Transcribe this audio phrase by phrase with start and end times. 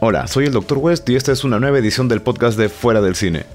[0.00, 0.78] Hola, soy el Dr.
[0.78, 3.46] West y esta es una nueva edición del podcast de Fuera del Cine.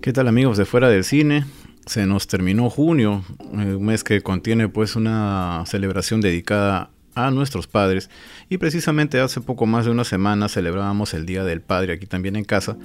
[0.00, 1.44] ¿Qué tal amigos de Fuera del Cine?
[1.84, 7.66] Se nos terminó junio, eh, un mes que contiene pues una celebración dedicada a nuestros
[7.66, 8.08] padres
[8.48, 12.36] y precisamente hace poco más de una semana celebrábamos el Día del Padre aquí también
[12.36, 12.76] en casa.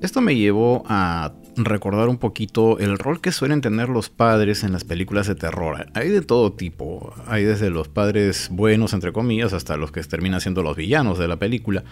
[0.00, 1.32] Esto me llevó a
[1.64, 5.86] recordar un poquito el rol que suelen tener los padres en las películas de terror.
[5.94, 10.40] Hay de todo tipo, hay desde los padres buenos, entre comillas, hasta los que terminan
[10.40, 11.84] siendo los villanos de la película.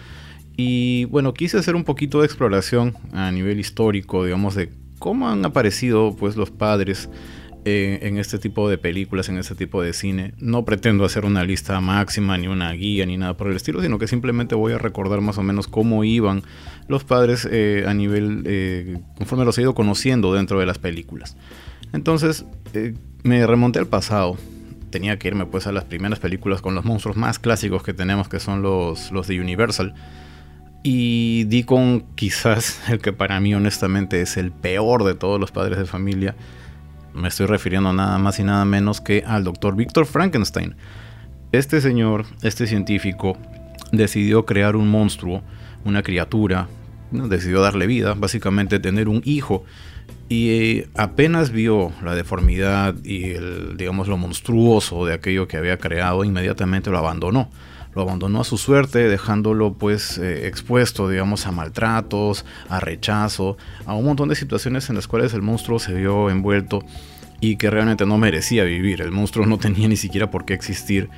[0.57, 5.45] Y bueno, quise hacer un poquito de exploración a nivel histórico, digamos, de cómo han
[5.45, 7.09] aparecido pues los padres
[7.65, 10.33] eh, en este tipo de películas, en este tipo de cine.
[10.37, 13.99] No pretendo hacer una lista máxima, ni una guía, ni nada por el estilo, sino
[13.99, 16.43] que simplemente voy a recordar más o menos cómo iban
[16.87, 21.35] los padres eh, a nivel, eh, conforme los he ido conociendo dentro de las películas.
[21.91, 22.45] Entonces,
[23.23, 24.37] me remonté al pasado.
[24.89, 28.29] Tenía que irme pues a las primeras películas con los monstruos más clásicos que tenemos,
[28.29, 29.93] que son los de Universal.
[30.81, 35.51] Y di con quizás el que para mí honestamente es el peor de todos los
[35.51, 36.35] padres de familia,
[37.13, 40.75] me estoy refiriendo nada más y nada menos que al doctor Víctor Frankenstein.
[41.51, 43.37] Este señor, este científico,
[43.91, 45.41] decidió crear un monstruo,
[45.83, 46.67] una criatura,
[47.11, 49.65] decidió darle vida, básicamente tener un hijo.
[50.27, 56.23] Y apenas vio la deformidad y el, digamos, lo monstruoso de aquello que había creado,
[56.23, 57.49] inmediatamente lo abandonó
[57.95, 63.93] lo abandonó a su suerte, dejándolo pues eh, expuesto, digamos, a maltratos, a rechazo, a
[63.93, 66.83] un montón de situaciones en las cuales el monstruo se vio envuelto
[67.41, 69.01] y que realmente no merecía vivir.
[69.01, 71.09] El monstruo no tenía ni siquiera por qué existir.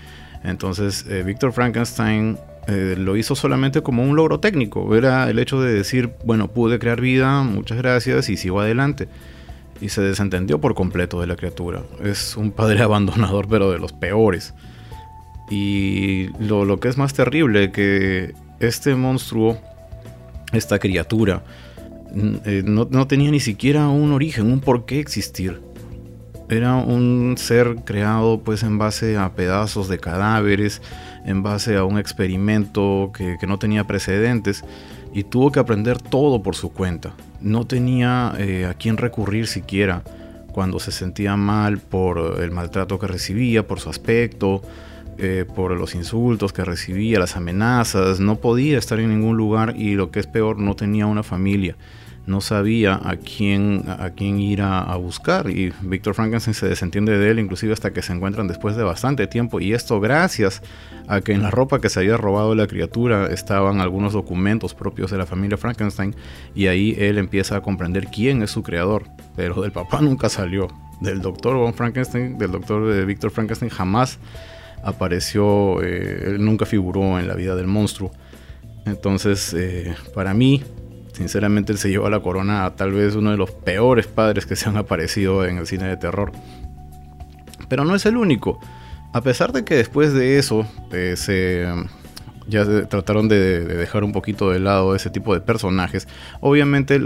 [0.44, 4.96] Entonces, eh, Víctor Frankenstein eh, lo hizo solamente como un logro técnico.
[4.96, 9.08] Era el hecho de decir, bueno, pude crear vida, muchas gracias y sigo adelante.
[9.80, 11.82] Y se desentendió por completo de la criatura.
[12.04, 14.54] Es un padre abandonador, pero de los peores.
[15.52, 19.58] Y lo, que es más terrible, que este monstruo,
[20.54, 21.44] esta criatura,
[22.46, 25.62] eh, no, tenía ni siquiera un origen, un por qué existir.
[26.50, 30.82] Era un ser creado pues en base a pedazos de cadáveres,
[31.26, 34.64] en base a un experimento que, no tenía precedentes
[35.14, 37.14] y tuvo que aprender todo por su cuenta.
[37.42, 40.04] No tenía eh, a quién recurrir siquiera
[40.54, 44.62] cuando se sentía mal por el maltrato que recibía, por su aspecto,
[45.18, 49.96] eh, por los insultos que recibía, las amenazas, no podía estar en ningún lugar y
[49.96, 51.76] lo que es peor, no tenía una familia,
[52.26, 57.32] no sabía a quién, a quién ir a, buscar y Víctor Frankenstein se desentiende de
[57.32, 60.62] él inclusive hasta que se encuentran después de bastante tiempo y esto gracias
[61.08, 65.10] a que en la ropa que se había robado la criatura estaban algunos documentos propios
[65.12, 66.16] de la familia Frankenstein
[66.54, 69.06] y ahí él empieza a comprender quién es su creador,
[69.36, 70.68] pero del papá nunca salió,
[71.00, 74.20] del doctor Von Frankenstein, del doctor de Víctor Frankenstein jamás
[74.84, 78.12] apareció, eh, nunca figuró en la vida del monstruo.
[78.86, 80.64] Entonces, eh, para mí,
[81.14, 84.56] sinceramente, él se llevó la corona a tal vez uno de los peores padres que
[84.56, 86.32] se han aparecido en el cine de terror.
[87.70, 88.60] Pero no es el único.
[89.14, 91.68] A pesar de que después de eso eh, se
[92.48, 96.08] ya trataron de, dejar un poquito de lado ese tipo de personajes.
[96.42, 97.00] Obviamente,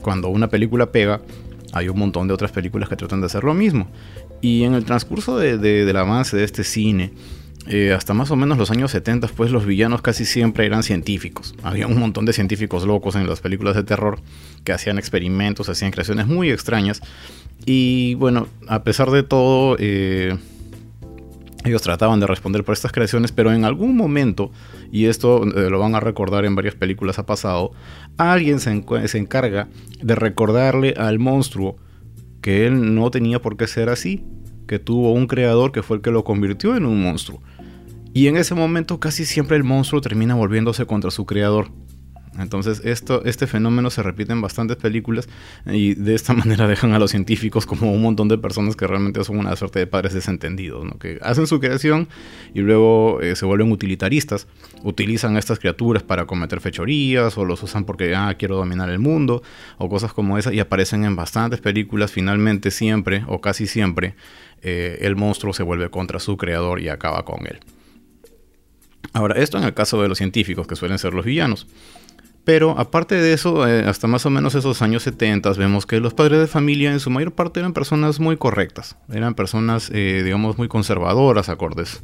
[0.00, 1.20] cuando una película pega,
[1.72, 3.88] hay un montón de otras películas que tratan de hacer lo mismo.
[4.40, 7.12] Y en el transcurso del avance de este cine,
[7.66, 11.54] eh, hasta más o menos los años 70, pues los villanos casi siempre eran científicos.
[11.62, 14.18] Había un montón de científicos locos en las películas de terror
[14.64, 17.02] que hacían experimentos, hacían creaciones muy extrañas.
[17.66, 20.38] Y bueno, a pesar de todo, eh,
[21.64, 24.50] ellos trataban de responder por estas creaciones, pero en algún momento,
[24.90, 27.72] y esto eh, lo van a recordar en varias películas ha pasado,
[28.16, 29.68] alguien se encarga
[30.00, 31.76] de recordarle al monstruo
[32.40, 34.24] que él no tenía por qué ser así,
[34.66, 37.42] que tuvo un creador que fue el que lo convirtió en un monstruo.
[38.12, 41.70] Y en ese momento casi siempre el monstruo termina volviéndose contra su creador.
[42.38, 45.28] Entonces esto, este fenómeno se repite en bastantes películas
[45.66, 49.22] y de esta manera dejan a los científicos como un montón de personas que realmente
[49.24, 52.08] son una suerte de padres desentendidos, que hacen su creación
[52.54, 54.46] y luego eh, se vuelven utilitaristas,
[54.84, 59.00] utilizan a estas criaturas para cometer fechorías o los usan porque ah, quiero dominar el
[59.00, 59.42] mundo
[59.78, 64.14] o cosas como esas y aparecen en bastantes películas, finalmente siempre o casi siempre
[64.62, 67.60] eh, el monstruo se vuelve contra su creador y acaba con él.
[69.12, 71.66] Ahora, esto en el caso de los científicos, que suelen ser los villanos.
[72.44, 76.14] Pero aparte de eso, eh, hasta más o menos esos años 70 vemos que los
[76.14, 80.56] padres de familia en su mayor parte eran personas muy correctas, eran personas, eh, digamos,
[80.56, 82.02] muy conservadoras, acordes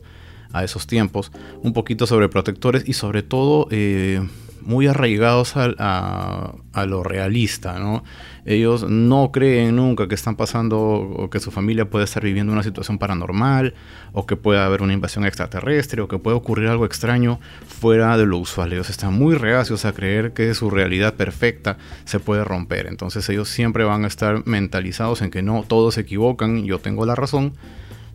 [0.53, 4.27] a esos tiempos, un poquito sobreprotectores y sobre todo eh,
[4.67, 6.55] muy arraigados a,
[6.87, 8.05] lo realista, ¿no?
[8.45, 12.63] Ellos no creen nunca que están pasando o que su familia puede estar viviendo una
[12.63, 13.75] situación paranormal
[14.13, 18.27] o que pueda haber una invasión extraterrestre o que puede ocurrir algo extraño fuera de
[18.27, 18.73] lo usual.
[18.73, 22.87] Ellos están muy reacios a creer que su realidad perfecta se puede romper.
[22.87, 27.07] Entonces ellos siempre van a estar mentalizados en que no, todos se equivocan, yo tengo
[27.07, 27.55] la razón,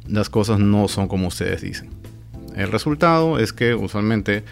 [0.07, 1.89] las cosas no son como ustedes dicen.
[2.55, 4.43] El resultado es que usualmente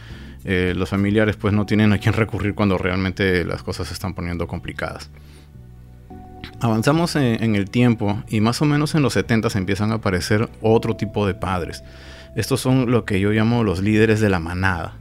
[0.46, 4.14] eh, los familiares pues no tienen a quién recurrir cuando realmente las cosas se están
[4.14, 5.10] poniendo complicadas.
[6.62, 10.50] Avanzamos en, el tiempo y más o menos en los 70 se empiezan a aparecer
[10.62, 11.84] otro tipo de padres.
[12.36, 14.96] Estos son lo que yo llamo los líderes de la manada.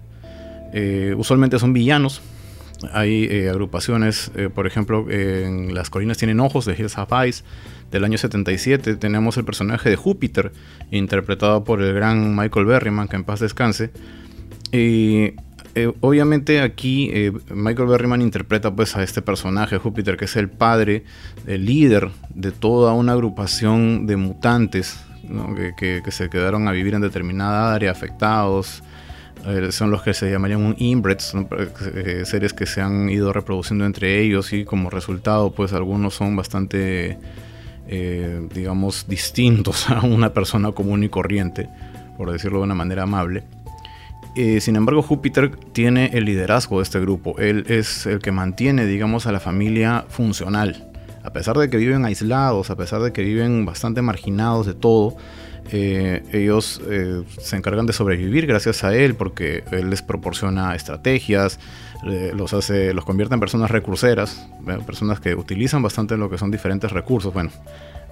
[0.72, 2.20] Eh, usualmente son villanos.
[2.92, 7.44] Hay eh, agrupaciones, por ejemplo, en Las Colinas Tienen Ojos de Hills Have Eyes
[7.90, 8.94] del año 77.
[8.96, 10.52] Tenemos el personaje de Júpiter,
[10.92, 13.90] interpretado por el gran Michael Berryman, que en paz descanse
[14.72, 15.34] y
[15.74, 20.48] eh, obviamente aquí eh, Michael Berryman interpreta pues a este personaje, Júpiter, que es el
[20.48, 21.04] padre,
[21.46, 24.98] el líder de toda una agrupación de mutantes
[25.76, 28.82] que, se quedaron a vivir en determinada área, afectados.
[29.46, 31.48] Eh, son los que se llamarían un inbred, son
[32.24, 37.18] seres que se han ido reproduciendo entre ellos y como resultado pues algunos son bastante,
[38.52, 41.68] digamos, distintos a una persona común y corriente,
[42.16, 43.44] por decirlo de una manera amable.
[44.36, 47.36] Eh, sin embargo, Júpiter tiene el liderazgo de este grupo.
[47.38, 50.90] Él es el que mantiene, digamos, a la familia funcional.
[51.24, 55.16] A pesar de que viven aislados, a pesar de que viven bastante marginados de todo,
[55.70, 61.60] eh, ellos eh, se encargan de sobrevivir gracias a él porque él les proporciona estrategias,
[62.02, 64.48] los hace, los convierte en personas recurseras,
[64.86, 67.34] personas que utilizan bastante lo que son diferentes recursos.
[67.34, 67.50] Bueno,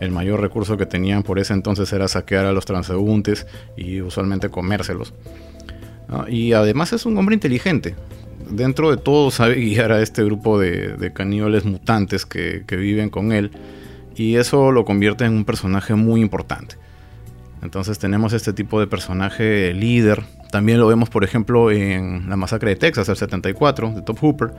[0.01, 3.47] el mayor recurso que tenían por ese entonces era saquear a los transeúntes
[3.77, 5.15] y usualmente comérselos.
[6.29, 7.94] Y además es un hombre inteligente.
[8.50, 13.50] Dentro de todo sabe guiar a este grupo de, caníbales mutantes que, viven con él.
[14.14, 16.76] Y eso lo convierte en un personaje muy importante.
[17.62, 20.23] Entonces tenemos este tipo de personaje líder.
[20.50, 24.52] También lo vemos, por ejemplo, en la masacre de Texas, el 74, de Top Hooper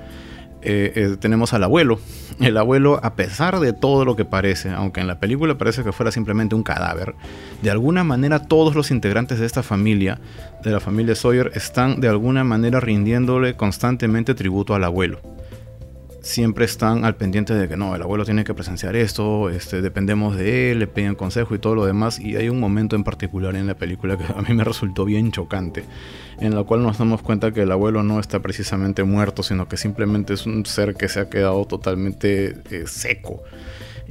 [0.62, 2.00] eh, eh, tenemos al abuelo.
[2.40, 5.92] El abuelo, a pesar de todo lo que parece, aunque en la película parece que
[5.92, 7.16] fuera simplemente un cadáver,
[7.62, 10.20] de alguna manera todos los integrantes de esta familia,
[10.64, 15.20] de la familia Sawyer, están de alguna manera rindiéndole constantemente tributo al abuelo
[16.22, 20.36] siempre están al pendiente de que no, el abuelo tiene que presenciar esto, este, dependemos
[20.36, 22.20] de él, le piden consejo y todo lo demás.
[22.20, 25.32] Y hay un momento en particular en la película que a mí me resultó bien
[25.32, 25.84] chocante,
[26.40, 29.78] en la cual nos damos cuenta que el abuelo no está precisamente muerto, sino que
[29.78, 33.44] simplemente es un ser que se ha quedado totalmente eh, seco.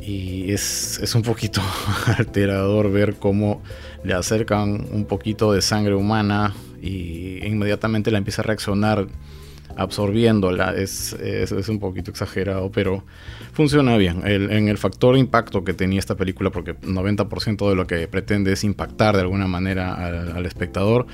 [0.00, 1.62] Y es, es un poquito
[2.18, 3.62] alterador ver cómo
[4.04, 9.06] le acercan un poquito de sangre humana y inmediatamente la empieza a reaccionar
[9.76, 10.74] absorbiéndola.
[10.74, 13.04] Es, es, un poquito exagerado, pero
[13.52, 14.22] funciona bien.
[14.26, 18.64] en el factor impacto que tenía esta película, porque 90% de lo que pretende es
[18.64, 19.94] impactar de alguna manera
[20.34, 21.06] al, espectador,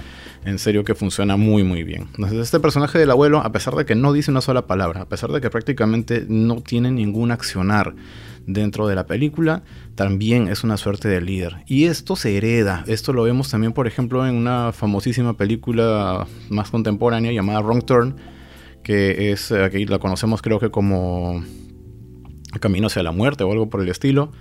[0.44, 2.09] en serio que funciona muy muy bien.
[2.14, 5.09] Entonces este personaje del abuelo, a pesar de que no dice una sola palabra, a
[5.09, 7.94] pesar de que prácticamente no tiene ningún accionar,
[8.47, 9.62] dentro de la película,
[9.94, 11.59] también es una suerte de líder.
[11.67, 12.85] Y esto se hereda.
[12.87, 18.17] Esto lo vemos también, por ejemplo, en una famosísima película más contemporánea llamada Wrong Turn,
[18.82, 21.43] que es, eh, aquí la conocemos creo que como
[22.61, 24.32] Camino hacia la muerte o algo por el estilo,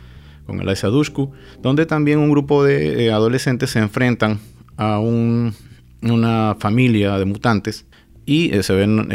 [0.46, 4.40] con Eliza Dushku, donde también un grupo de eh, adolescentes se enfrentan
[4.78, 7.86] a una familia de mutantes
[8.26, 9.10] y eh, se ven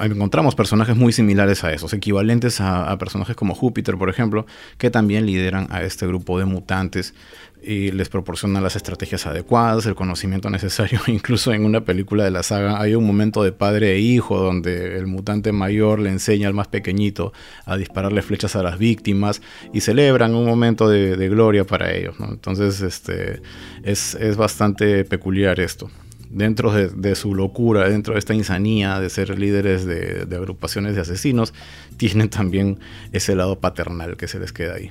[0.00, 4.46] encontramos personajes muy similares a esos, equivalentes a, personajes como Júpiter, por ejemplo,
[4.78, 7.14] que también lideran a este grupo de mutantes
[7.62, 11.00] y les proporcionan las estrategias adecuadas, el conocimiento necesario.
[11.06, 14.96] Incluso en una película de la saga hay un momento de padre e hijo donde
[14.96, 17.32] el mutante mayor le enseña al más pequeñito
[17.64, 22.16] a dispararle flechas a las víctimas y celebran un momento de, gloria para ellos.
[22.20, 23.42] Entonces este,
[23.82, 25.90] es, es bastante peculiar esto
[26.30, 31.54] dentro de, su locura, dentro de esta insanía de ser líderes de, agrupaciones de asesinos,
[31.96, 32.78] tienen también
[33.12, 34.90] ese lado paternal que se les queda ahí.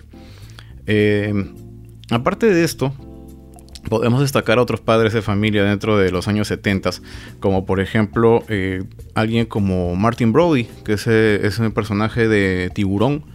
[0.86, 1.34] Eh,
[2.12, 2.94] aparte de esto,
[3.90, 6.92] podemos destacar a otros padres de familia dentro de los años 70,
[7.40, 8.84] como por ejemplo eh,
[9.16, 13.26] alguien como Martin Brody, que es, es un personaje de tiburón.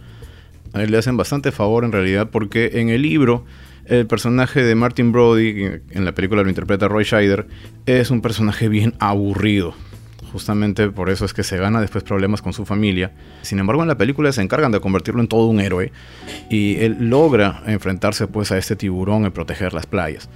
[0.73, 3.45] A él le hacen bastante favor en realidad porque en el libro
[3.85, 7.47] el personaje de Martin Brody, en la película lo interpreta Roy Scheider,
[7.85, 9.75] es un personaje bien aburrido.
[10.33, 13.11] Justamente por eso es que se gana después problemas con su familia.
[13.43, 15.91] Sin embargo, en la película se encargan de convertirlo en todo un héroe
[16.49, 20.31] y él logra enfrentarse pues a este tiburón y proteger las playas.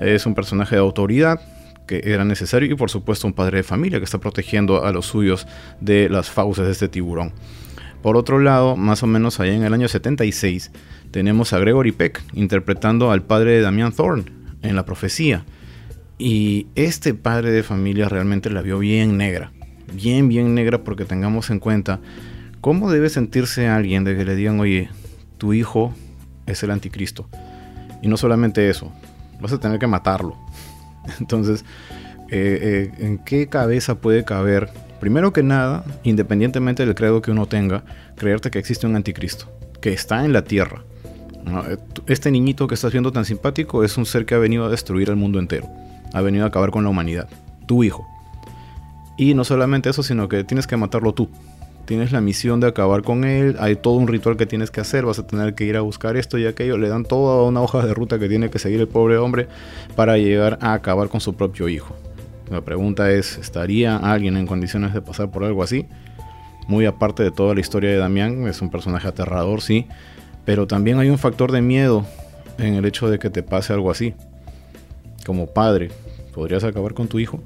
[0.00, 1.42] Es un personaje de autoridad
[1.86, 5.04] que era necesario y por supuesto un padre de familia que está protegiendo a los
[5.04, 5.46] suyos
[5.78, 7.34] de las fauces de este tiburón.
[8.00, 10.70] Por otro lado, más o menos allá en el año 76,
[11.10, 14.24] tenemos a Gregory Peck interpretando al padre de Damian Thorne
[14.62, 15.44] en la profecía.
[16.18, 19.52] Y este padre de familia realmente la vio bien negra.
[19.92, 22.00] Bien, bien negra porque tengamos en cuenta
[22.60, 24.88] cómo debe sentirse alguien de que le digan, oye,
[25.38, 25.94] tu hijo
[26.46, 27.28] es el anticristo.
[28.02, 28.92] Y no solamente eso,
[29.40, 30.36] vas a tener que matarlo.
[31.20, 31.64] Entonces,
[32.30, 37.46] eh, eh, ¿en qué cabeza puede caber, primero que nada, independientemente del credo que uno
[37.46, 37.84] tenga,
[38.16, 39.46] creerte que existe un anticristo,
[39.80, 40.82] que está en la tierra?
[41.46, 44.70] Eh, este niñito que estás viendo tan simpático es un ser que ha venido a
[44.70, 45.68] destruir el mundo entero,
[46.14, 47.28] ha venido a acabar con la humanidad,
[47.66, 48.06] tu hijo.
[49.18, 51.28] Y no solamente eso, sino que tienes que matarlo tú
[51.84, 55.04] tienes la misión de acabar con él, hay todo un ritual que tienes que hacer,
[55.04, 57.84] vas a tener que ir a buscar esto y aquello, le dan toda una hoja
[57.84, 59.48] de ruta que tiene que seguir el pobre hombre
[59.94, 61.94] para llegar a acabar con su propio hijo.
[62.50, 65.86] La pregunta es, ¿estaría alguien en condiciones de pasar por algo así?
[66.68, 69.86] Muy aparte de toda la historia de Damián, es un personaje aterrador, sí,
[70.44, 72.06] pero también hay un factor de miedo
[72.58, 74.14] en el hecho de que te pase algo así.
[75.26, 75.90] Como padre,
[76.34, 77.40] ¿podrías acabar con tu hijo?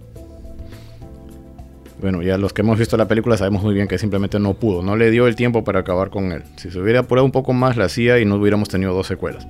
[2.01, 4.83] bueno, ya los que hemos visto la película sabemos muy bien que simplemente no pudo,
[4.83, 6.45] no le dio el tiempo para acabar con él.
[6.57, 9.47] Si se hubiera apurado un poco más, la hacía y no hubiéramos tenido dos secuelas.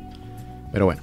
[0.73, 1.03] Pero bueno.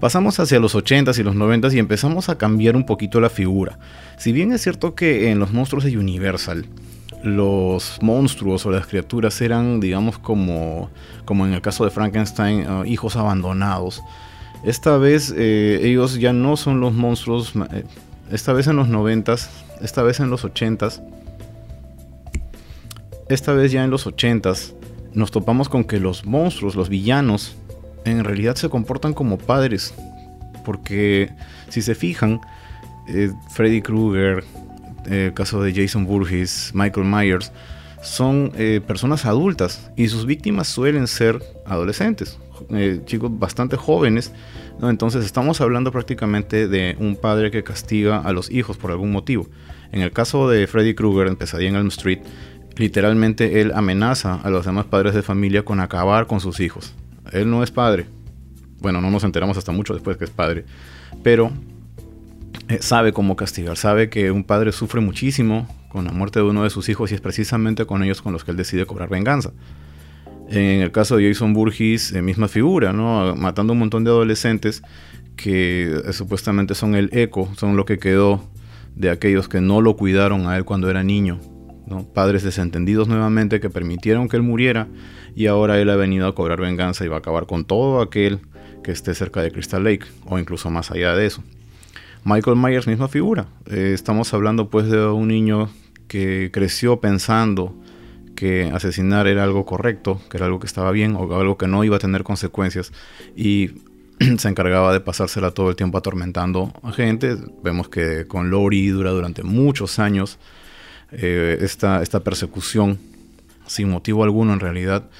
[0.00, 3.78] Pasamos hacia los 80s y los 90s y empezamos a cambiar un poquito la figura.
[4.18, 6.66] Si bien es cierto que en los monstruos de Universal
[7.22, 10.90] los monstruos o las criaturas eran, digamos, como,
[11.24, 14.02] como en el caso de Frankenstein, uh, hijos abandonados.
[14.66, 17.84] Esta vez eh, ellos ya no son los monstruos, eh,
[18.32, 19.48] esta vez en los 90s
[19.80, 21.00] esta vez en los 80s,
[23.28, 24.74] esta vez ya en los 80s,
[25.12, 27.54] nos topamos con que los monstruos, los villanos,
[28.04, 29.94] en realidad se comportan como padres.
[30.64, 31.30] Porque
[31.68, 32.40] si se fijan,
[33.06, 34.42] eh, Freddy Krueger,
[35.04, 37.52] el caso de Jason Burgess, Michael Myers,
[38.02, 38.52] son
[38.86, 42.38] personas adultas y sus víctimas suelen ser adolescentes,
[43.04, 44.32] chicos bastante jóvenes.
[44.82, 49.48] Entonces estamos hablando prácticamente de un padre que castiga a los hijos por algún motivo.
[49.92, 52.20] En el caso de Freddy Krueger en Pesadilla en Elm Street,
[52.76, 56.94] literalmente él amenaza a los demás padres de familia con acabar con sus hijos.
[57.32, 58.06] Él no es padre.
[58.80, 60.64] Bueno, no nos enteramos hasta mucho después que es padre.
[61.22, 61.50] Pero
[62.68, 63.76] eh, sabe cómo castigar.
[63.76, 67.14] Sabe que un padre sufre muchísimo con la muerte de uno de sus hijos y
[67.14, 69.52] es precisamente con ellos con los que él decide cobrar venganza.
[70.48, 73.34] En el caso de Jason Burgess, eh, misma figura, ¿no?
[73.34, 74.82] Matando un montón de adolescentes
[75.36, 78.42] que eh, supuestamente son el eco, son lo que quedó
[78.94, 81.38] de aquellos que no lo cuidaron a él cuando era niño,
[81.86, 82.04] ¿no?
[82.04, 84.88] padres desentendidos nuevamente que permitieron que él muriera
[85.34, 88.40] y ahora él ha venido a cobrar venganza y va a acabar con todo aquel
[88.82, 91.42] que esté cerca de Crystal Lake o incluso más allá de eso.
[92.24, 93.46] Michael Myers, misma figura.
[93.66, 95.68] Eh, estamos hablando pues de un niño
[96.08, 97.76] que creció pensando
[98.36, 101.82] que asesinar era algo correcto, que era algo que estaba bien o algo que no
[101.82, 102.92] iba a tener consecuencias
[103.34, 103.70] y
[104.38, 107.36] se encargaba de pasársela todo el tiempo atormentando a gente.
[107.62, 110.38] Vemos que con Lori dura durante muchos años
[111.12, 112.98] eh, esta, persecución
[113.66, 115.10] sin motivo alguno en realidad.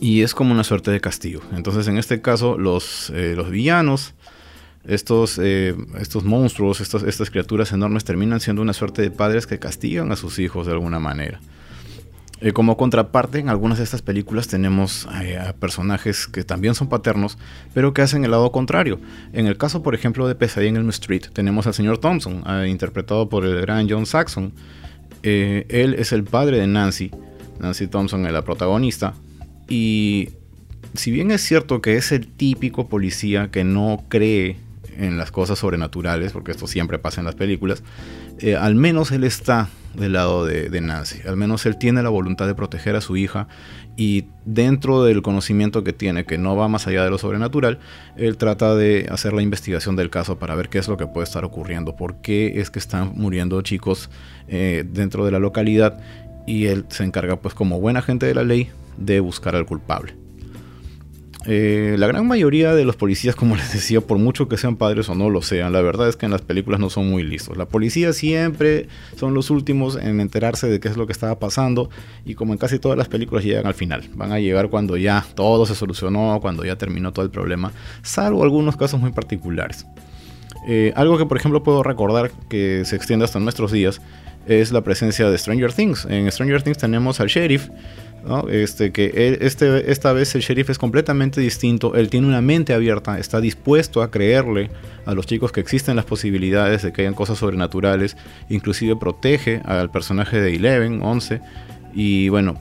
[0.00, 1.42] Y es como una suerte de castigo.
[1.52, 4.14] Entonces en este caso los, eh, los villanos,
[4.84, 10.10] estos, eh, estos monstruos, estas criaturas enormes terminan siendo una suerte de padres que castigan
[10.10, 11.40] a sus hijos de alguna manera.
[12.42, 16.88] Eh, como contraparte, en algunas de estas películas tenemos eh, a personajes que también son
[16.88, 17.36] paternos,
[17.74, 18.98] pero que hacen el lado contrario.
[19.32, 22.68] En el caso, por ejemplo, de Pesadilla en Elm Street, tenemos al señor Thompson, eh,
[22.68, 24.52] interpretado por el gran John Saxon.
[25.22, 27.10] él es el padre de Nancy.
[27.58, 29.12] Nancy Thompson es la protagonista.
[29.68, 30.30] Y
[30.94, 34.56] si bien es cierto que es el típico policía que no cree
[35.00, 37.82] en las cosas sobrenaturales, porque esto siempre pasa en las películas,
[38.58, 41.20] al menos él está del lado de, Nancy.
[41.26, 43.48] Al menos él tiene la voluntad de proteger a su hija
[43.96, 47.78] y dentro del conocimiento que tiene, que no va más allá de lo sobrenatural,
[48.16, 51.24] él trata de hacer la investigación del caso para ver qué es lo que puede
[51.24, 54.10] estar ocurriendo, por qué es que están muriendo chicos
[54.48, 55.98] eh, dentro de la localidad
[56.46, 60.19] y él se encarga pues como buen agente de la ley de buscar al culpable.
[61.52, 65.08] Eh, la gran mayoría de los policías, como les decía, por mucho que sean padres
[65.08, 67.56] o no lo sean, la verdad es que en las películas no son muy listos.
[67.56, 71.90] La policía siempre son los últimos en enterarse de qué es lo que estaba pasando
[72.24, 74.08] y como en casi todas las películas llegan al final.
[74.14, 78.44] Van a llegar cuando ya todo se solucionó, cuando ya terminó todo el problema, salvo
[78.44, 79.86] algunos casos muy particulares.
[80.68, 84.00] Eh, algo que por ejemplo puedo recordar que se extiende hasta nuestros días
[84.46, 86.06] es la presencia de Stranger Things.
[86.06, 87.68] En Stranger Things tenemos al sheriff,
[88.50, 93.18] este, que este, esta vez el sheriff es completamente distinto, él tiene una mente abierta,
[93.18, 94.70] está dispuesto a creerle
[95.06, 98.16] a los chicos que existen las posibilidades de que hayan cosas sobrenaturales,
[98.48, 101.40] inclusive protege al personaje de Eleven, 11,
[101.94, 102.60] y bueno,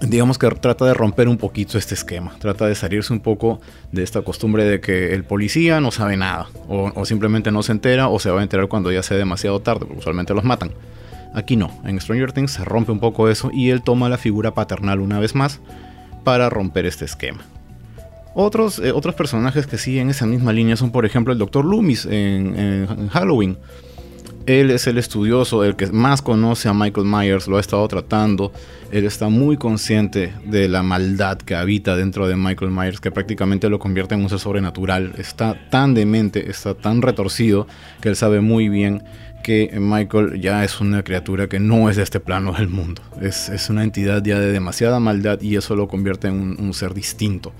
[0.00, 3.60] digamos que trata de romper un poquito este esquema, trata de salirse un poco
[3.92, 7.72] de esta costumbre de que el policía no sabe nada, o, o simplemente no se
[7.72, 10.72] entera, o se va a enterar cuando ya sea demasiado tarde, porque usualmente los matan.
[11.34, 14.54] Aquí no, en Stranger Things se rompe un poco eso y él toma la figura
[14.54, 15.60] paternal una vez más
[16.24, 17.40] para romper este esquema.
[18.34, 21.64] Otros, eh, otros personajes que siguen esa misma línea son, por ejemplo, el Dr.
[21.64, 23.58] Loomis en, Halloween.
[24.46, 28.52] Él es el estudioso, el que más conoce a Michael Myers, lo ha estado tratando.
[28.92, 33.68] Él está muy consciente de la maldad que habita dentro de Michael Myers, que prácticamente
[33.68, 35.12] lo convierte en un ser sobrenatural.
[35.18, 37.66] Está tan demente, está tan retorcido,
[38.00, 39.02] que él sabe muy bien
[39.42, 43.02] que Michael ya es una criatura que no es de este plano del mundo.
[43.20, 47.52] Es, una entidad ya de demasiada maldad y eso lo convierte en un, ser distinto.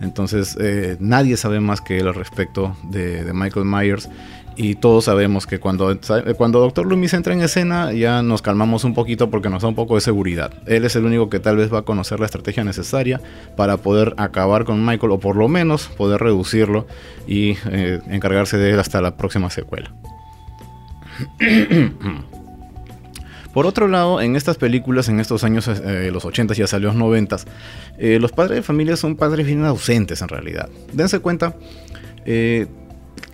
[0.00, 4.08] Entonces eh, nadie sabe más que él al respecto de, Michael Myers
[4.54, 5.98] y todos sabemos que cuando,
[6.36, 6.86] cuando Dr.
[6.86, 10.00] Loomis entra en escena ya nos calmamos un poquito porque nos da un poco de
[10.00, 10.52] seguridad.
[10.66, 13.20] Él es el único que tal vez va a conocer la estrategia necesaria
[13.56, 16.86] para poder acabar con Michael o por lo menos poder reducirlo
[17.26, 19.92] y eh, encargarse de él hasta la próxima secuela.
[23.56, 26.96] Por otro lado, en estas películas, en estos años, eh, los 80 ya salió los
[26.96, 27.38] 90,
[27.96, 30.68] eh, los padres de familia son padres bien ausentes en realidad.
[30.92, 31.56] Dense cuenta,
[32.26, 32.66] eh,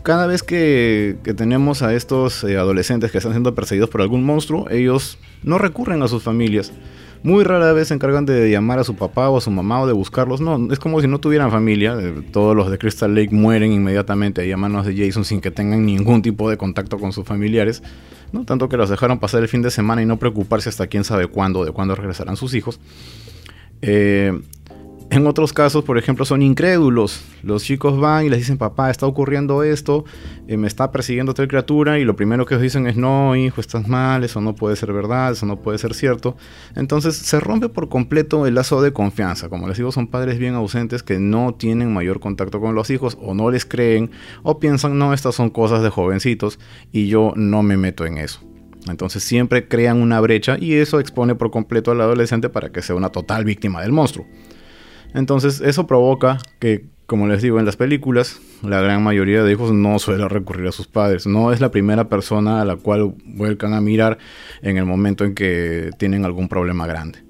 [0.05, 4.71] cada vez que, que, tenemos a estos adolescentes que están siendo perseguidos por algún monstruo,
[4.71, 6.73] ellos no recurren a sus familias.
[7.25, 9.87] Muy rara vez se encargan de llamar a su papá o a su mamá o
[9.87, 10.41] de buscarlos.
[10.41, 11.97] No, es como si no tuvieran familia.
[12.33, 15.87] Todos los de Crystal Lake mueren inmediatamente ahí a manos de Jason sin que tengan
[15.87, 17.83] ningún tipo de contacto con sus familiares.
[18.33, 18.45] ¿no?
[18.45, 21.29] Tanto que los dejaron pasar el fin de semana y no preocuparse hasta quién sabe
[21.29, 22.81] cuándo, de cuándo regresarán sus hijos.
[23.83, 24.33] Eh,
[25.13, 27.23] en otros casos, por ejemplo, son incrédulos.
[27.43, 30.07] Los chicos van y les dicen, papá, está ocurriendo esto,
[30.49, 33.61] eh, me está persiguiendo tal criatura, y lo primero que ellos dicen es, no, hijo,
[33.61, 36.35] estás mal, eso no puede ser verdad, eso no puede ser cierto.
[36.77, 39.51] Entonces se rompe por completo el lazo de confianza.
[39.51, 43.19] Como les digo, son padres bien ausentes que no tienen mayor contacto con los hijos,
[43.21, 44.11] o no les creen,
[44.43, 46.59] o piensan, no, estas son cosas de jovencitos,
[46.91, 48.41] y yo no me meto en eso.
[48.89, 52.97] Entonces siempre crean una brecha y eso expone por completo al adolescente para que sea
[52.97, 54.27] una total víctima del monstruo.
[55.15, 59.73] Entonces eso provoca que, como les digo, en las películas la gran mayoría de hijos
[59.73, 61.27] no suele recurrir a sus padres.
[61.27, 64.19] No es la primera persona a la cual vuelcan a mirar
[64.63, 67.21] en el momento en que tienen algún problema grande.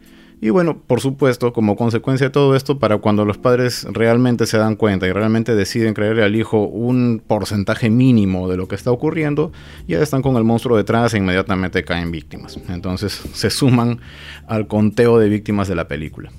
[0.43, 4.59] Y bueno, por supuesto, como consecuencia de todo esto, para cuando los padres realmente se
[4.59, 8.91] dan cuenta y realmente deciden creerle al hijo un porcentaje mínimo de lo que está
[8.91, 9.53] ocurriendo,
[9.87, 12.59] ya están con el monstruo detrás e inmediatamente caen víctimas.
[12.69, 14.01] Entonces se suman
[14.49, 16.33] al conteo de víctimas de la película.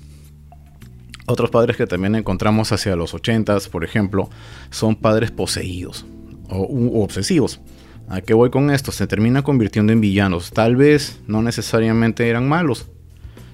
[1.26, 4.30] Otros padres que también encontramos hacia los 80 por ejemplo,
[4.70, 6.06] son padres poseídos
[6.50, 7.62] o obsesivos.
[8.10, 8.92] ¿A qué voy con esto?
[8.92, 10.52] Se termina convirtiendo en villanos.
[10.52, 12.88] Tal vez no necesariamente eran malos.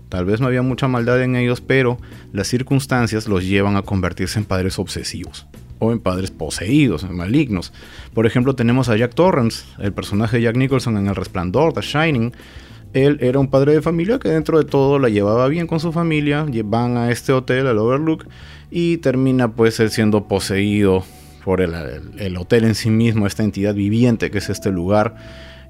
[0.10, 2.00] Tal vez no había mucha maldad en ellos, pero
[2.34, 5.46] las circunstancias los llevan a convertirse en padres obsesivos
[5.78, 7.72] o en padres poseídos, en malignos.
[8.14, 11.82] Por ejemplo, tenemos a Jack Torrance, el personaje de Jack Nicholson en El Resplandor, The
[11.82, 12.34] Shining,
[12.94, 15.92] él era un padre de familia que dentro de todo la llevaba bien con su
[15.92, 18.26] familia, van a este hotel, al Overlook,
[18.72, 21.04] y termina pues él siendo poseído
[21.44, 25.16] por el, hotel en sí mismo, esta entidad viviente que es este lugar,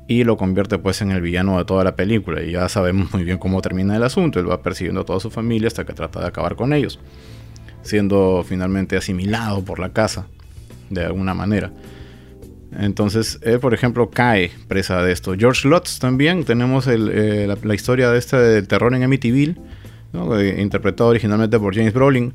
[0.08, 2.42] y lo convierte pues en el villano de toda la película.
[2.42, 5.30] Y ya sabemos muy bien cómo termina el asunto, él va persiguiendo a toda su
[5.30, 7.00] familia hasta que trata de acabar con ellos,
[7.82, 10.26] siendo finalmente asimilado por la casa,
[10.90, 11.72] de alguna manera.
[12.78, 15.34] Entonces, por ejemplo, cae presa de esto.
[15.38, 19.56] George Lutz también, tenemos eh, la, historia de este del terror en Amityville,
[20.14, 22.34] eh, interpretado originalmente por James Brolin.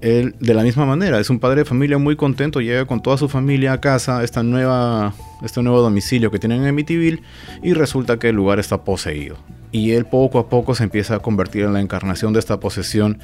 [0.00, 3.16] Él, de la misma manera, es un padre de familia muy contento, llega con toda
[3.16, 7.22] su familia a casa, esta nueva, este nuevo domicilio que tienen en Amityville,
[7.62, 9.36] y resulta que el lugar está poseído.
[9.76, 13.18] Y él poco a poco se empieza a convertir en la encarnación de esta posesión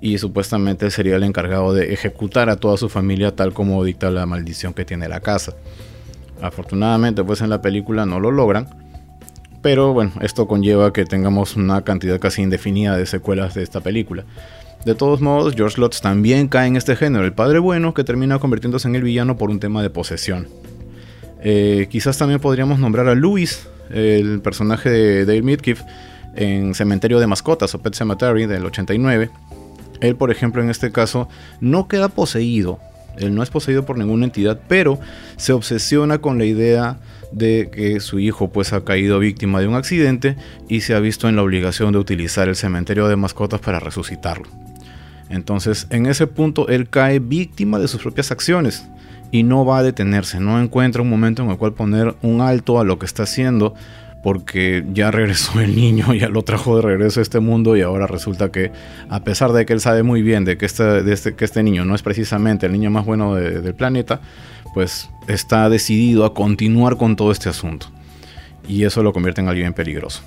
[0.00, 4.24] y supuestamente sería el encargado de ejecutar a toda su familia tal como dicta la
[4.24, 5.52] maldición que tiene la casa.
[6.40, 8.70] Afortunadamente pues en la película no lo logran,
[9.60, 14.24] pero bueno, esto conlleva que tengamos una cantidad casi indefinida de secuelas de esta película.
[14.86, 18.38] De todos modos, George Lutz también cae en este género, el padre bueno que termina
[18.38, 20.48] convirtiéndose en el villano por un tema de posesión.
[21.42, 25.82] Eh, quizás también podríamos nombrar a Louis, el personaje de Dale Midkiff,
[26.34, 29.30] en Cementerio de Mascotas o Pet Cemetery del 89,
[30.00, 31.28] él, por ejemplo, en este caso,
[31.60, 32.78] no queda poseído.
[33.16, 35.00] Él no es poseído por ninguna entidad, pero
[35.36, 36.98] se obsesiona con la idea
[37.32, 40.36] de que su hijo pues ha caído víctima de un accidente
[40.68, 44.46] y se ha visto en la obligación de utilizar el cementerio de mascotas para resucitarlo.
[45.28, 48.86] Entonces, en ese punto él cae víctima de sus propias acciones
[49.30, 52.80] y no va a detenerse, no encuentra un momento en el cual poner un alto
[52.80, 53.74] a lo que está haciendo
[54.22, 58.06] porque ya regresó el niño, ya lo trajo de regreso a este mundo y ahora
[58.06, 58.72] resulta que
[59.08, 61.94] a pesar de que él sabe muy bien de que este, que este niño no
[61.94, 64.20] es precisamente el niño más bueno del planeta,
[64.74, 67.88] pues está decidido a continuar con todo este asunto.
[68.66, 70.22] Y eso lo convierte en alguien peligroso.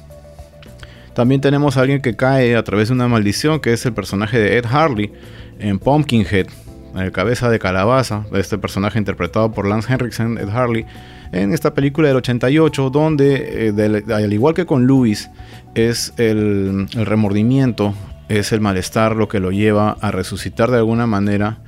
[1.14, 4.40] También tenemos a alguien que cae a través de una maldición, que es el personaje
[4.40, 5.12] de Ed Harley
[5.60, 6.48] en Pumpkinhead,
[6.96, 10.86] el cabeza de calabaza, este personaje interpretado por Lance Henriksen, Ed Harley,
[11.32, 15.30] en esta película del 88, donde, eh, al igual que con Louis,
[15.76, 17.94] es el, el remordimiento,
[18.28, 21.60] es el malestar lo que lo lleva a resucitar de alguna manera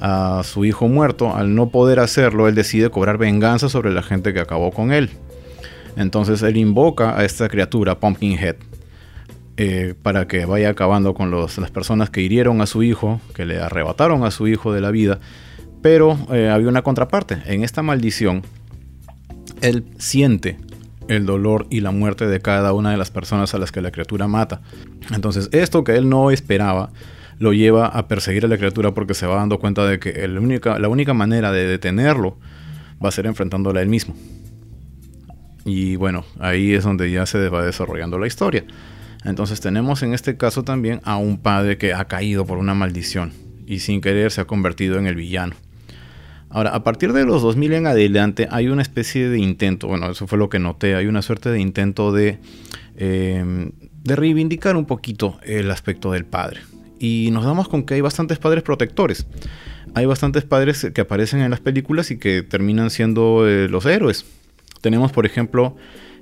[0.00, 1.34] a su hijo muerto.
[1.34, 5.10] Al no poder hacerlo, él decide cobrar venganza sobre la gente que acabó con él.
[5.96, 8.56] Entonces él invoca a esta criatura, Pumpkinhead,
[9.60, 13.58] eh, para que vaya acabando con las personas que hirieron a su hijo, que le
[13.58, 15.18] arrebataron a su hijo de la vida.
[15.82, 17.38] Pero eh, había una contraparte.
[17.44, 18.42] En esta maldición,
[19.60, 20.58] él siente
[21.08, 23.90] el dolor y la muerte de cada una de las personas a las que la
[23.90, 24.60] criatura mata.
[25.12, 26.92] Entonces, esto que él no esperaba
[27.40, 30.78] lo lleva a perseguir a la criatura porque se va dando cuenta de que única,
[30.78, 32.38] la única manera de detenerlo
[33.04, 34.14] va a ser enfrentándola él mismo.
[35.64, 38.64] Y bueno, ahí es donde ya se va desarrollando la historia.
[39.24, 43.32] Entonces tenemos en este caso también a un padre que ha caído por una maldición
[43.66, 45.54] y sin querer se ha convertido en el villano.
[46.50, 50.26] Ahora, a partir de los 2000 en adelante hay una especie de intento, bueno, eso
[50.26, 52.38] fue lo que noté, hay una suerte de intento de,
[52.96, 56.60] em, de reivindicar un poquito el aspecto del padre.
[56.98, 59.26] Y nos damos con que hay bastantes padres protectores.
[59.94, 64.24] Hay bastantes padres que aparecen en las películas y que terminan siendo eh, los héroes.
[64.80, 65.76] Tenemos, por ejemplo,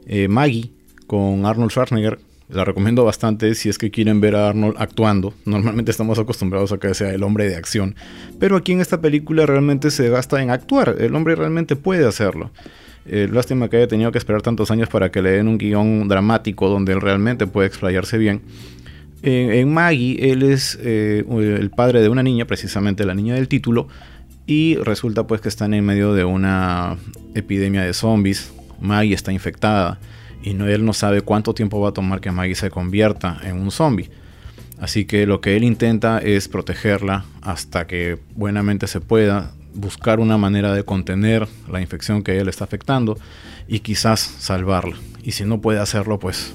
[0.07, 0.73] eh, Maggie
[1.07, 5.35] con Arnold Schwarzenegger, la recomiendo bastante si es que quieren ver a Arnold actuando.
[5.45, 7.97] Normalmente estamos acostumbrados a que sea el hombre de acción.
[8.39, 10.97] Pero aquí en esta película realmente se gasta en actuar.
[10.99, 12.51] El hombre realmente puede hacerlo.
[13.07, 16.09] Eh, lástima que haya tenido que esperar tantos años para que le den un guion
[16.09, 18.43] dramático donde él realmente puede explayarse bien.
[19.23, 23.89] en Maggie, él es eh, el padre de una niña, precisamente la niña del título,
[24.47, 26.97] y resulta pues que están en medio de una
[27.35, 28.53] epidemia de zombies.
[28.81, 29.99] Maggie está infectada
[30.47, 33.73] y él no sabe cuánto tiempo va a tomar que Maggie se convierta en un
[33.73, 34.09] zombie.
[34.79, 40.39] Así que lo que él intenta es protegerla hasta que buenamente se pueda, buscar una
[40.39, 43.19] manera de contener la infección que él está afectando
[43.67, 44.97] y quizás salvarla.
[45.25, 46.55] Y si no puede hacerlo, pues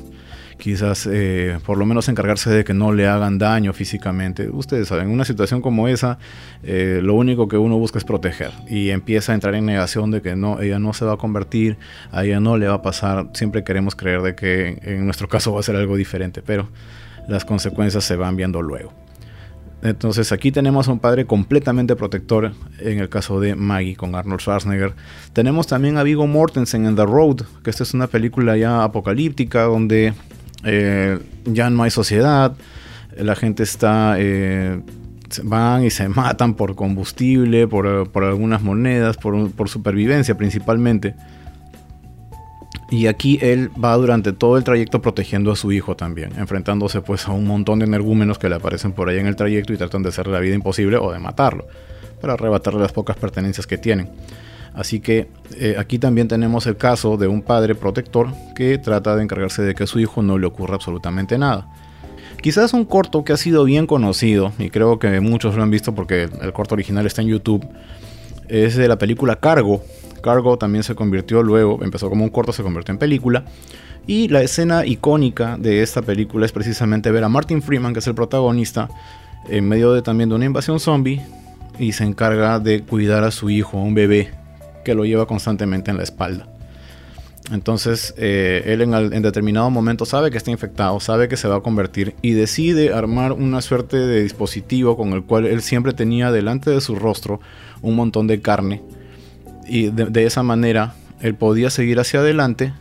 [0.62, 4.48] quizás eh, por lo menos encargarse de que no le hagan daño físicamente.
[4.48, 6.20] Ustedes saben, en una situación como esa,
[6.62, 10.22] eh, lo único que uno busca es proteger y empieza a entrar en negación de
[10.22, 11.78] que no, ella no se va a convertir,
[12.12, 13.32] a ella no le va a pasar.
[13.34, 16.70] Siempre queremos creer de que en nuestro caso va a ser algo diferente, pero
[17.28, 18.94] las consecuencias se van viendo luego.
[19.82, 24.42] Entonces aquí tenemos a un padre completamente protector en el caso de Maggie con Arnold
[24.42, 24.94] Schwarzenegger.
[25.34, 29.64] Tenemos también a Vigo Mortensen en The Road, que esta es una película ya apocalíptica
[29.64, 30.14] donde
[30.64, 32.56] eh, ya no hay sociedad,
[33.18, 34.82] la gente está, eh,
[35.44, 37.88] van y se matan por combustible, por,
[38.24, 41.16] algunas monedas, por, supervivencia principalmente.
[42.90, 47.26] Y aquí él va durante todo el trayecto protegiendo a su hijo también, enfrentándose pues
[47.26, 50.04] a un montón de energúmenos que le aparecen por ahí en el trayecto y tratan
[50.04, 51.68] de hacerle la vida imposible o de matarlo,
[52.20, 54.10] para arrebatarle las pocas pertenencias que tienen.
[54.74, 59.24] Así que eh, aquí también tenemos el caso de un padre protector que trata de
[59.24, 61.68] encargarse de que a su hijo no le ocurra absolutamente nada.
[62.42, 65.94] Quizás un corto que ha sido bien conocido, y creo que muchos lo han visto
[65.94, 67.68] porque el corto original está en YouTube,
[68.48, 69.84] es de la película Cargo.
[70.24, 73.44] Cargo también se convirtió luego, empezó como un corto, se convirtió en película.
[74.08, 78.08] Y la escena icónica de esta película es precisamente ver a Martin Freeman, que es
[78.08, 78.90] el protagonista,
[79.48, 81.22] en medio de también de una invasión zombie,
[81.78, 84.41] y se encarga de cuidar a su hijo, un bebé
[84.84, 86.48] que lo lleva constantemente en la espalda.
[87.52, 91.62] Entonces, eh, él en, determinado momento sabe que está infectado, sabe que se va a
[91.62, 96.70] convertir y decide armar una suerte de dispositivo con el cual él siempre tenía delante
[96.70, 97.42] de su rostro
[97.82, 98.82] un montón de carne.
[99.68, 102.74] Y de, esa manera él podía seguir hacia adelante,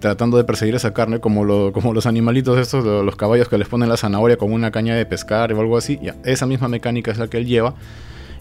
[0.00, 3.88] tratando de perseguir esa carne como, como los animalitos estos, los caballos que les ponen
[3.88, 5.98] la zanahoria con una caña de pescar o algo así.
[6.02, 7.74] Ya, esa misma mecánica es la que él lleva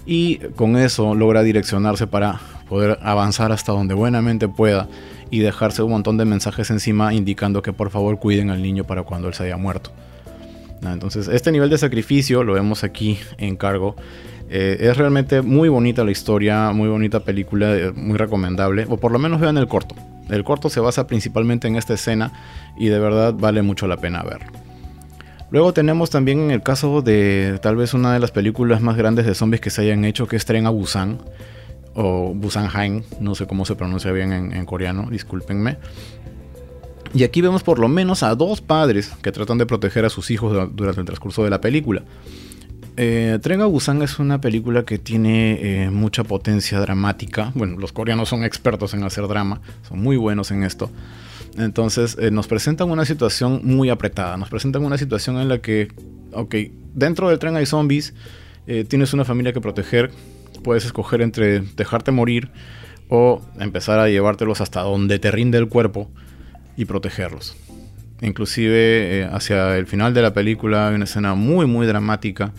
[0.05, 4.87] y con eso logra direccionarse para poder avanzar hasta donde buenamente pueda
[5.29, 9.03] y dejarse un montón de mensajes encima indicando que por favor cuiden al niño para
[9.03, 9.91] cuando él se haya muerto.
[10.83, 13.95] Entonces este nivel de sacrificio lo vemos aquí en cargo.
[14.49, 19.11] Eh, es realmente muy bonita la historia, muy bonita película, eh, muy recomendable, o por
[19.11, 19.95] lo menos vean el corto.
[20.29, 22.31] El corto se basa principalmente en esta escena
[22.77, 24.51] y de verdad vale mucho la pena verlo.
[25.51, 29.25] Luego tenemos también en el caso de tal vez una de las películas más grandes
[29.25, 31.19] de zombies que se hayan hecho, que es Tren a Busan,
[31.95, 35.77] o Busanhain, no sé cómo se pronuncia bien en, coreano, discúlpenme.
[37.13, 40.29] Y aquí vemos por lo menos a dos padres que tratan de proteger a sus
[40.29, 42.03] hijos durante el transcurso de la película.
[42.97, 47.51] Eh, Tren a Busan es una película que tiene eh, mucha potencia dramática.
[47.55, 50.91] Bueno, los coreanos son expertos en hacer drama, son muy buenos en esto.
[51.57, 55.87] Entonces eh, nos presentan una situación muy apretada, nos presentan una situación en la que,
[56.33, 56.55] ok,
[56.93, 58.13] dentro del tren hay zombies,
[58.67, 60.11] eh, tienes una familia que proteger,
[60.65, 62.49] puedes escoger entre dejarte morir
[63.07, 66.09] o empezar a llevártelos hasta donde te rinde el cuerpo
[66.75, 67.55] y protegerlos.
[68.19, 72.51] Inclusive eh, hacia el final de la película hay una escena muy muy dramática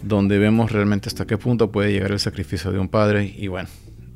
[0.00, 3.68] donde vemos realmente hasta qué punto puede llegar el sacrificio de un padre y bueno,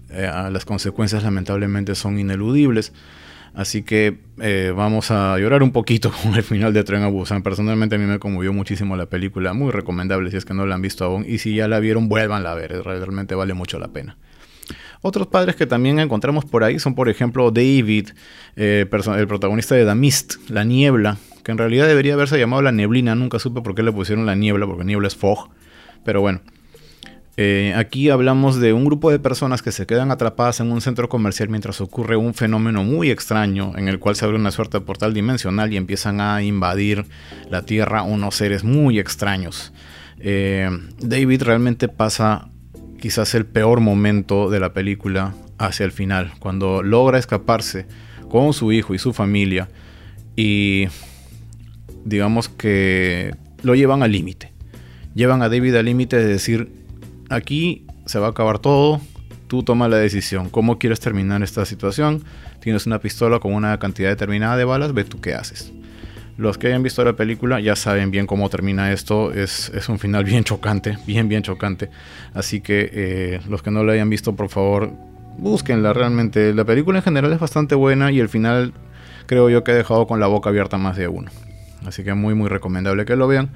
[0.08, 2.92] las consecuencias lamentablemente son ineludibles.
[3.54, 7.42] Así que eh, vamos a llorar un poquito con el final de Tren a Busan.
[7.42, 9.54] Personalmente a mí me conmovió muchísimo la película.
[9.54, 11.24] Muy recomendable si es que no la han visto aún.
[11.26, 12.82] Y si ya la vieron, vuelvan a ver.
[12.82, 14.16] Realmente vale mucho la pena.
[15.02, 18.08] Otros padres que también encontramos por ahí son, por ejemplo, David,
[18.56, 22.72] eh, el protagonista de The Mist, La Niebla, que en realidad debería haberse llamado La
[22.72, 23.14] Neblina.
[23.14, 25.50] Nunca supe por qué le pusieron La Niebla, porque Niebla es fog.
[26.04, 26.40] Pero bueno,
[27.36, 31.08] eh, aquí hablamos de un grupo de personas que se quedan atrapadas en un centro
[31.08, 34.84] comercial mientras ocurre un fenómeno muy extraño en el cual se abre una suerte de
[34.84, 37.06] portal dimensional y empiezan a invadir
[37.50, 39.72] la Tierra unos seres muy extraños.
[40.20, 40.70] Eh,
[41.00, 42.50] David realmente pasa
[43.00, 47.86] quizás el peor momento de la película hacia el final, cuando logra escaparse
[48.28, 49.68] con su hijo y su familia
[50.36, 50.86] y
[52.04, 54.52] digamos que lo llevan al límite.
[55.14, 56.83] Llevan a David al límite de decir,
[57.30, 59.00] aquí se va a acabar todo,
[59.46, 62.24] tú tomas la decisión, cómo quieres terminar esta situación,
[62.60, 65.72] tienes una pistola con una cantidad determinada de balas, ve tú qué haces.
[66.36, 70.24] Los que hayan visto la película ya saben bien cómo termina esto, es, un final
[70.24, 71.90] bien chocante, bien, bien chocante.
[72.32, 74.90] Así que eh, los que no la hayan visto, por favor,
[75.38, 76.52] búsquenla realmente.
[76.52, 78.72] La película en general es bastante buena y el final
[79.26, 81.30] creo yo que ha dejado con la boca abierta más de uno.
[81.86, 83.50] Así que muy, muy recomendable que lo vean.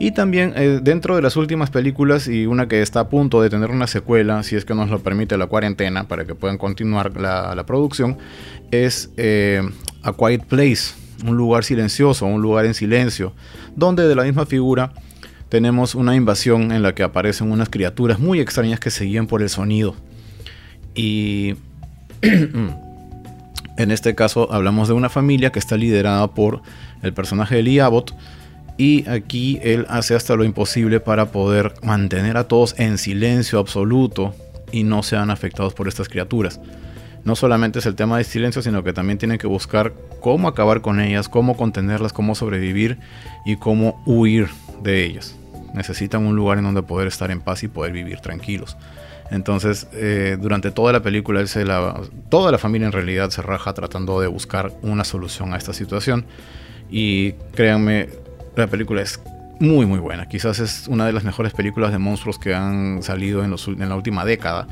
[0.00, 3.50] Y también eh, dentro de las últimas películas y una que está a punto de
[3.50, 7.16] tener una secuela, si es que nos lo permite la cuarentena para que puedan continuar
[7.20, 8.16] la, producción,
[8.70, 9.60] es eh,
[10.04, 10.94] A Quiet Place,
[11.26, 13.32] un lugar silencioso, un lugar en silencio,
[13.74, 14.92] donde de la misma figura
[15.48, 19.48] tenemos una invasión en la que aparecen unas criaturas muy extrañas que seguían por el
[19.48, 19.96] sonido.
[20.94, 21.56] Y
[22.22, 26.62] en este caso hablamos de una familia que está liderada por
[27.02, 28.14] el personaje de Lee Abbott,
[28.78, 34.34] y aquí él hace hasta lo imposible para poder mantener a todos en silencio absoluto
[34.70, 36.60] y no sean afectados por estas criaturas.
[37.24, 40.80] No solamente es el tema de silencio, sino que también tienen que buscar cómo acabar
[40.80, 42.98] con ellas, cómo contenerlas, cómo sobrevivir
[43.44, 44.48] y cómo huir
[44.82, 45.34] de ellas.
[45.74, 48.76] Necesitan un lugar en donde poder estar en paz y poder vivir tranquilos.
[49.30, 51.44] Entonces, eh, durante toda la película,
[52.28, 56.24] toda la familia en realidad se raja tratando de buscar una solución a esta situación.
[56.90, 58.08] Y créanme,
[58.56, 59.20] la película es
[59.60, 60.26] muy muy buena.
[60.28, 63.50] Quizás es una de las mejores películas de monstruos que han salido en,
[63.88, 64.66] la última década.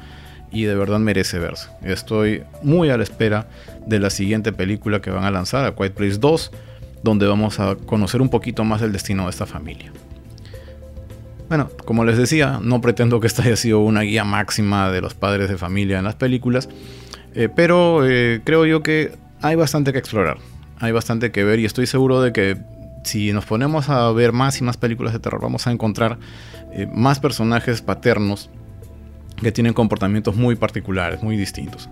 [0.52, 1.68] Y de verdad merece verse.
[1.82, 3.48] Estoy muy a la espera
[3.84, 6.52] de la siguiente película que van a lanzar, A Quiet Place 2,
[7.02, 9.92] donde vamos a conocer un poquito más el destino de esta familia.
[11.48, 15.14] Bueno, como les decía, no pretendo que esta haya sido una guía máxima de los
[15.14, 16.68] padres de familia en las películas,
[17.34, 19.12] eh, pero eh, creo yo que
[19.42, 20.38] hay bastante que explorar,
[20.80, 22.56] hay bastante que ver y estoy seguro de que
[23.06, 26.18] si nos ponemos a ver más y más películas de terror, vamos a encontrar
[26.72, 28.50] eh, más personajes paternos
[29.40, 31.88] que tienen comportamientos muy particulares, muy distintos.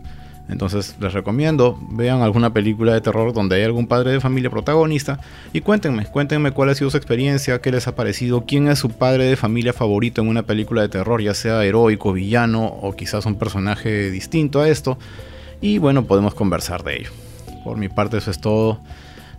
[0.48, 5.18] Entonces les recomiendo, vean alguna película de terror donde hay algún padre de familia protagonista
[5.54, 8.90] y cuéntenme, cuéntenme cuál ha sido su experiencia, qué les ha parecido, quién es su
[8.90, 13.24] padre de familia favorito en una película de terror, ya sea heroico, villano o quizás
[13.24, 14.98] un personaje distinto a esto.
[15.62, 17.10] Y bueno, podemos conversar de ello.
[17.62, 18.80] Por mi parte eso es todo